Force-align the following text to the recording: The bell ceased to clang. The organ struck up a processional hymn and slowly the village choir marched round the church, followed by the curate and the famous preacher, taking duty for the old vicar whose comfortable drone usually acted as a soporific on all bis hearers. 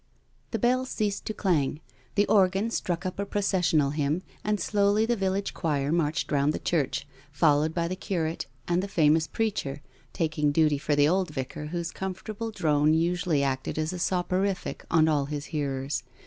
The 0.49 0.57
bell 0.57 0.83
ceased 0.85 1.25
to 1.25 1.33
clang. 1.35 1.79
The 2.15 2.25
organ 2.25 2.71
struck 2.71 3.05
up 3.05 3.19
a 3.19 3.25
processional 3.27 3.91
hymn 3.91 4.23
and 4.43 4.59
slowly 4.59 5.05
the 5.05 5.15
village 5.15 5.53
choir 5.53 5.91
marched 5.91 6.31
round 6.31 6.53
the 6.53 6.57
church, 6.57 7.05
followed 7.31 7.75
by 7.75 7.87
the 7.87 7.95
curate 7.95 8.47
and 8.67 8.81
the 8.81 8.87
famous 8.87 9.27
preacher, 9.27 9.83
taking 10.11 10.51
duty 10.51 10.79
for 10.79 10.95
the 10.95 11.07
old 11.07 11.29
vicar 11.29 11.67
whose 11.67 11.91
comfortable 11.91 12.49
drone 12.49 12.95
usually 12.95 13.43
acted 13.43 13.77
as 13.77 13.93
a 13.93 13.99
soporific 13.99 14.83
on 14.89 15.07
all 15.07 15.27
bis 15.27 15.45
hearers. 15.53 16.01